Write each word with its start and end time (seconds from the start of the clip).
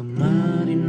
Kemarin 0.00 0.88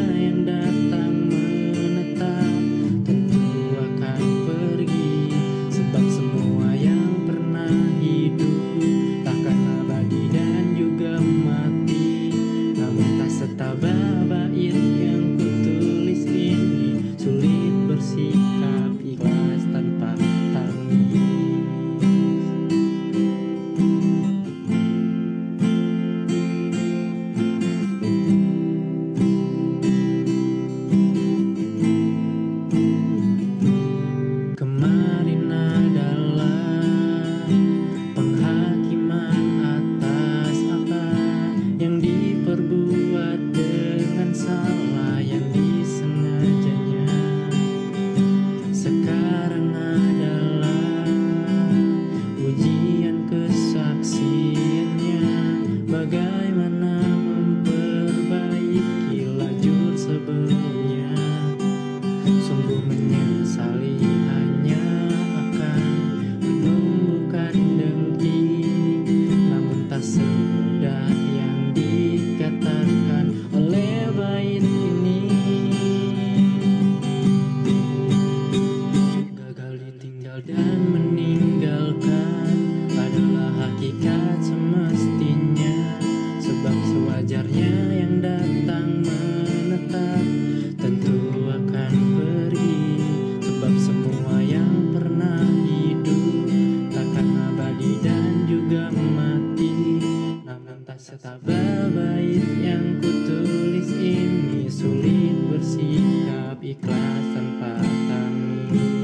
Sebaik 101.51 102.47
yang 102.63 103.03
kutulis 103.03 103.91
ini 103.91 104.71
Sulit 104.71 105.35
bersikap 105.51 106.63
ikhlas 106.63 107.25
tanpa 107.35 107.75
tangis 108.07 109.00